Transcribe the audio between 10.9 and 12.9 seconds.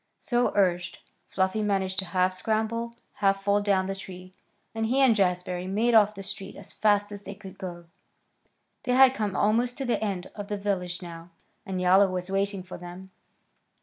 now, and Yowler was waiting for